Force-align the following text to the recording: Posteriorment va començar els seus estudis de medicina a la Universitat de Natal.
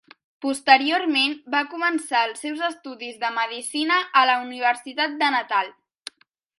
Posteriorment 0.43 1.35
va 1.57 1.61
començar 1.75 2.23
els 2.29 2.41
seus 2.45 2.65
estudis 2.69 3.21
de 3.27 3.33
medicina 3.39 4.01
a 4.23 4.27
la 4.33 4.41
Universitat 4.49 5.19
de 5.25 5.35
Natal. 5.41 5.75